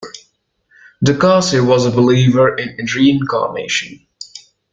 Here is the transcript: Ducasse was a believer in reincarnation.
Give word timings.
Ducasse 1.05 1.63
was 1.63 1.85
a 1.85 1.91
believer 1.91 2.55
in 2.55 2.87
reincarnation. 2.95 4.03